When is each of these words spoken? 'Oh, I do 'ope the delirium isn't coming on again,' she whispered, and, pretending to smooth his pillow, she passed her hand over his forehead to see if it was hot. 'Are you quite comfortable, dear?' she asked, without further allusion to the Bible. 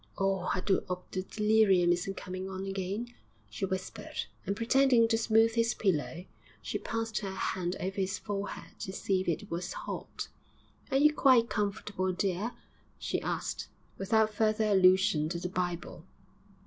'Oh, 0.17 0.49
I 0.51 0.61
do 0.61 0.83
'ope 0.89 1.11
the 1.11 1.21
delirium 1.21 1.91
isn't 1.93 2.17
coming 2.17 2.49
on 2.49 2.65
again,' 2.65 3.13
she 3.51 3.65
whispered, 3.65 4.25
and, 4.47 4.55
pretending 4.55 5.07
to 5.09 5.15
smooth 5.15 5.53
his 5.53 5.75
pillow, 5.75 6.25
she 6.59 6.79
passed 6.79 7.19
her 7.19 7.29
hand 7.35 7.75
over 7.79 7.97
his 7.97 8.17
forehead 8.17 8.79
to 8.79 8.91
see 8.93 9.21
if 9.21 9.27
it 9.27 9.51
was 9.51 9.73
hot. 9.73 10.27
'Are 10.89 10.97
you 10.97 11.13
quite 11.13 11.51
comfortable, 11.51 12.11
dear?' 12.11 12.53
she 12.97 13.21
asked, 13.21 13.67
without 13.99 14.33
further 14.33 14.65
allusion 14.65 15.29
to 15.29 15.39
the 15.39 15.49
Bible. 15.49 16.03